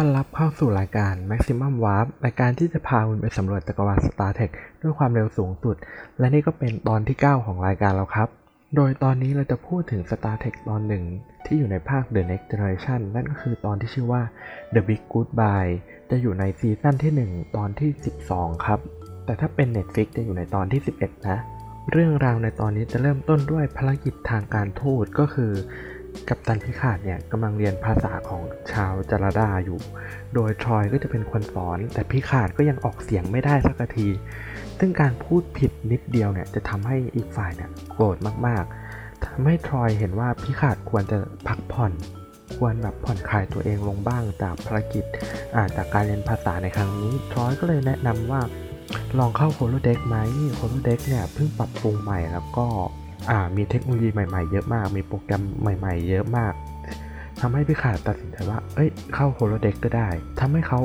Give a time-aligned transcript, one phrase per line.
[0.00, 4.50] อนรับเข้าสู่รายการ Maximum Warp รายการที่จะพาคุณไปสำรวจจักรวาล Star Trek
[4.82, 5.76] ด้วยความเร็วสูงสุด
[6.18, 8.28] และนี่ก็เป็นตอนที่ 9 ของรายการเราครับ
[8.76, 11.04] โดยตอนนี้เราจะพูดถึง Star Trek ตอนหนึ่ง
[11.46, 14.22] ที่อยู่ในภาค The Next Generation นั่นก็คือตอนที่ชื่อว่า
[14.74, 15.72] The Big Goodbye
[16.10, 17.90] จะอยู่ในซีซั่นที่ 1 ตอนที่
[18.28, 18.80] 12 ครับ
[19.24, 21.38] แต่ถ้าเป็น Netflix จะอยู่ในตอนที่ 11 นะ
[21.92, 25.52] เรื่องราวในตอนนี้จะเริ่มต้นด้วยภารกิจทางการทูตก็คือ
[26.28, 28.42] กัปตันพิขาดเนี่ยกำลังเรียนภาษาของ
[28.72, 29.78] ชาวจาราดาอยู่
[30.34, 34.08] โดยทรอยก็จะเป็นคนสอน แต่พิขาดก็ยังออกเสียงไม่ได้สักที
[34.78, 41.92] ซึ่งการพูดผิดนิดเดียวเนี่ยจะทำให้อีกฝ่ายเนี่ยโกรธมากๆทำให้ทรอยเห็นว่าพิขาดควรจะพักผ่อน
[42.56, 45.04] ควรแบบผ่อนคลายตัวเองลงบ้างจากภารกิจ
[45.54, 48.40] อ่าจากการเรียนภาษาในครั้งนี้ทรอยก็เลยแนะนำว่า
[49.18, 50.16] ลองเข้าโคโลเด็กไหม
[50.54, 52.66] โคโลเด็กเนี่ยเพิ่งปรับปรุงใหม่แล้วก็
[53.28, 56.54] อ่ามีเทคโนโลยีใหม่ๆเยอะมาก มีโปรแกรมใหม่ๆ เยอะมาก
[57.40, 60.08] ทำให้พิคาร์ดตัดสินใจว่า เอ้ย เข้า holodeck ก็ได้
[60.40, 60.80] ทำให้เขา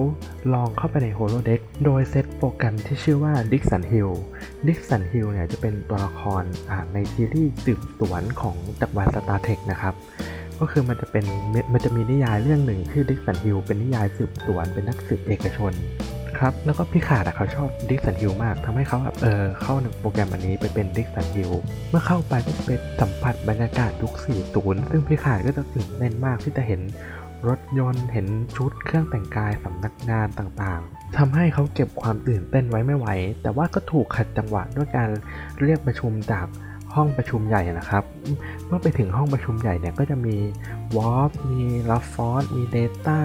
[0.54, 4.10] ลองเข้าไปใน holodeck โดยเซตโปรแกรมที่ชื่อว่าดิกสันฮิล
[4.68, 6.44] ดิกสันฮิลเนี่ยจะเป็นตัวละคร
[6.94, 9.94] ในซีรีส์สืบสวนของจักรวาล Star Trek นะครับ
[10.60, 11.26] ก็คือมันจะเป็น
[11.74, 15.74] มันจะมีนิยายเรื่องหนึ่งชื่อดิกสันฮิลเป็นนิยายสืบสวนเป็นนักสืบเอกชน
[16.40, 21.52] ครับ แล้วก็พิคาร์ดอะเขาชอบดิกสันฮิลมากทำให้เขาแบบเออเข้าในโปรแกรมอันนี้ไปเป็นดิกสันฮิล
[21.90, 24.14] เมื่อเข้าไปก็เป็นสัมผัสบรรยากาศยุค
[24.54, 26.82] 40 ซึ่งพิคาร์ดก็จะตื่นเต้นมากที่จะเห็น
[27.48, 33.08] รถยนต์เห็นชุดเครื่องแต่งกายสำนักงานต่างๆทำให้เขาเก็บความตื่นเต้นไว้ไม่ไหว
[33.42, 35.10] แต่ว่าก็ถูกขัดจังหวะด้วยการ
[35.62, 36.46] เรียกประชุมจาก
[36.96, 38.04] ห้องประชุมใหญ่นะครับ
[38.68, 40.38] เมื่อไปถึงห้องประชุมใหญ่เนี่ยก็จะมี
[40.96, 43.22] วอลมีลาฟอร์จมี Data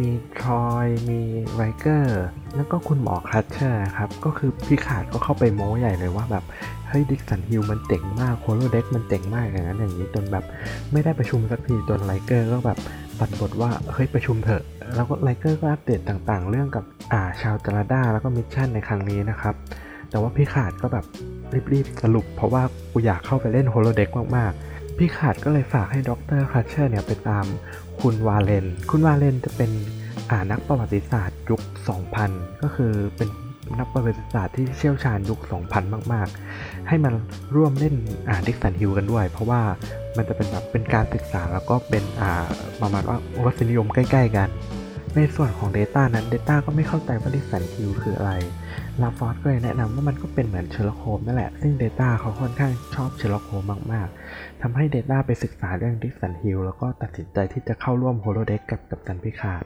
[0.00, 0.10] มี
[0.40, 1.20] ทรอย มี
[1.54, 2.22] ไรเกอร์
[2.56, 6.44] แล้วก็คุณหมอครัชเชอร์ครับ ก็คือพิคาร์ดก็เข้าไปโม้ใหญ่เลยว่าแบบ
[6.88, 10.44] เฮ้ยดิกสันฮิลมันเจ๋งมาก holodeck มันเจ๋งมากอย่างนั้นอย่างนี้จนแบบ
[10.92, 12.78] ไม่ได้ประชุมสักทีจนไรเกอร์ก็แบบ
[13.20, 14.62] ตัดบทว่าเฮ้ยประชุมเถอะ
[14.96, 19.54] แล้วก็ไรเกอร์ก็อัปเดตต่างๆ เรื่องกับอ่าชาวจาราดาแล้วก็ mission ในครั้งนี้นะครับ
[20.10, 21.04] แต่ว่าพิคาร์ดก็แบบ
[21.72, 24.69] รีบๆสรุป เพราะว่ากูอยากเข้าไปเล่น holodeck มากๆ
[25.00, 27.46] พิคาร์ดก็เลยฝากให้ดรครัชเชอร์เนี่ยไปตาม
[28.00, 29.70] คุณวาเลน คุณวาเลนจะเป็น
[30.30, 31.60] อ่านักประวัติศาสตร์ยุค
[32.10, 33.28] 2000 ก็คือเป็น
[33.78, 35.40] นักประวัติศาสตร์ที่เชี่ยวชาญยุค
[35.72, 36.28] 2000 มาก
[36.58, 37.12] ๆ ให้มัน
[37.56, 37.94] ร่วมเล่น
[38.28, 39.60] อ่าดิกสันฮิลกันด้วย เพราะว่า
[40.16, 42.44] มันจะเป็นแบบเป็นการศึกษาแล้วก็เป็นอ่า
[42.80, 44.48] ประมาณว่ารสนิยมใกล้ ๆ กัน
[45.16, 48.32] ในส่วนของ Data นั้น Data ก็ไม่เข้าใจว่าดิกสันฮิลคืออะไร
[49.02, 59.64] ลาฟอร์จก็เลยแนะนำว่ามันก็เป็นเหมือนเชอร์ล็อกโฮมส์นั่นแหละ ซึ่ง Data เขาค่อนข้างชอบเชอร์ล็อกโฮมส์มาก ๆทำให้ Data ไปศึกษาเรื่องดิกสันฮิลแล้วก็ตัดสินใจที่จะเข้าร่วม holodeck กับกัปตันพิคาร์ด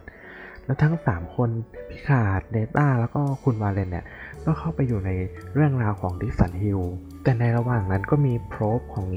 [0.65, 1.50] แล้วทั้ง 3 คน
[1.91, 4.05] พิคาร์ด Data แล้วก็คุณวาเลนเนี่ย
[4.44, 5.11] ก็เข้าไปอยู่ใน
[5.55, 6.81] เรื่องราวของดิกสันฮิล
[7.22, 9.09] แต่ในระหว่างนั้นก็มี probe ของ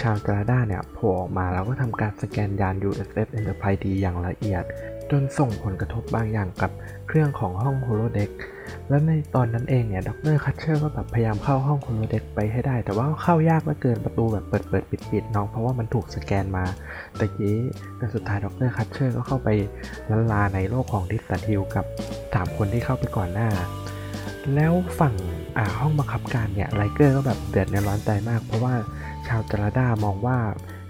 [0.00, 4.64] ชาวจาราดาเนี่ยโผล่ออกมาแล้วก็ทำการสแกนยาน USS Enterprise D อย่างละเอียด
[5.10, 6.70] จนส่งผลกระทบบางอย่างกับ
[7.08, 8.30] เครื่องของห้อง holodeck
[8.88, 16.64] และในตอนนั้นเองเนี่ยดรครัชเชอร์ก็แบบพยายามเข้าห้อง holodeck ไปให้ได้ แต่ว่าเข้ายากเหลือเกินประตูแบบเปิดเปิดปิดปิดน้องเพราะว่ามันถูกสแกนมา
[17.16, 17.58] แต่ยี้
[17.96, 19.48] แต่สุดท้ายดรครัชเชอร์ก็เข้าไป
[20.10, 21.84] ละลาในโลกของดิกสันฮิลกับ
[22.34, 23.48] สามคนที่เข้าไปก่อนหน้า
[24.54, 25.14] แล้วฝั่ง
[25.56, 28.74] อ่าห้องบังคับการเนี่ยไรเกอร์ก็แบบเดือดในร้อนใจมาก เพราะว่า
[29.28, 30.38] ชาวจาราดามองว่า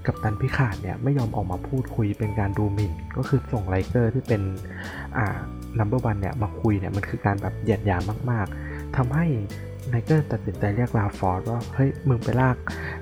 [0.07, 4.43] กัปตันพิคาร์ดเนี่ยไม่ยอมออกมาพูดคุยเป็นการดูหมิ่น ก็คือส่งไรเกอร์ที่เป็น
[5.17, 5.27] อ่า
[5.79, 9.27] number one เนี่ยมาคุยเนี่ยมันคือการแบบเหยียดหยามมากๆทำให้
[9.89, 12.57] ไรเกอร์ตัดสินใจเรียกลาฟอร์จว่าเฮ้ยมึงไปลาก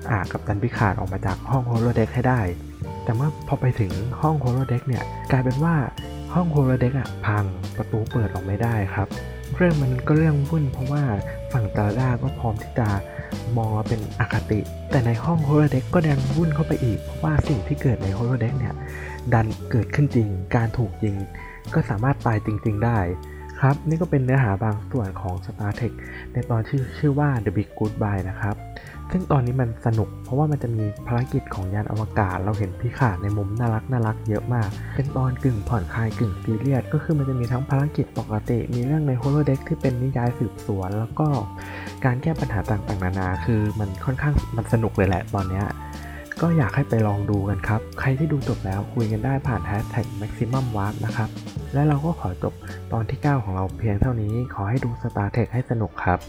[0.09, 2.41] อ่ากัปตันพิขาดออกมาจากห้องโฮโลเด็กให้ได้
[3.03, 5.75] แต่เมื่อพอไปถึงห้องโฮโลเด็กเนี่ยกลายเป็นว่า
[6.33, 7.45] ห้องโฮโลเด็กอะพัง
[7.77, 9.07] ประตูเปิดออกไม่ได้ครับ
[9.55, 11.03] เรื่องมันก็เรื่องวุ่นเพราะว่า
[11.51, 12.87] ฝั่งตาด้าก็พร้อมที่จะ
[13.57, 14.59] มองเป็นอคติ
[14.91, 18.75] แต่ในห้องโฮโลเด็กก็ดันวุ่นเข้าไปอีก เพราะว่าสิ่งที่เกิดในโฮโลเด็กเนี่ย
[19.33, 21.17] ดันเกิดขึ้นจริง การถูกยิง
[21.73, 22.99] ก็สามารถตายจริง ๆ ได้
[23.61, 25.93] ครับนี่ก็เป็นเนื้อหาบางส่วนของ Star Trek
[26.33, 28.55] ในตอนชื่อชื่อว่า The Big Goodbye นะครับ
[29.11, 41.27] ซึ่งตอนนี้มันสนุกเพราะว่ามันจะมีภารกิจของยานอวกาศ เราเห็นพิขาดในมุมน่ารักน่ารักเยอะมาก เป็นตอนกึ่งผ่อนคลายกึ่งซีเรียสก็คือมันจะมีทั้งภารกิจปกติ มีเรื่องในโฮโลเด็กที่เป็นนิยายสืบสวน แล้วก็
[42.05, 45.61] การแก้ปัญหาต่างๆ นานา คือมันค่อนข้างมันสนุกเลยแหละตอนนี้
[46.41, 51.29] ก็อยากให้ไปลองดูกันครับ ใครที่ดูจบแล้วคุยกันได้ผ่าน hashtag maximum warp นะครับ
[51.73, 52.53] และเราก็ขอจบ
[52.93, 56.19] ตอนที่ 9 ของเราเพียงเท่านี้ ขอให้ดู Star Trek ให้สนุกครับ